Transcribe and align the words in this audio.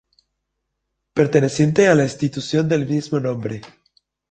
Perteneciente 1.13 1.87
a 1.87 1.93
la 1.93 2.01
institución 2.05 2.67
del 2.67 2.87
mismo 2.89 3.19
nombre. 3.19 3.61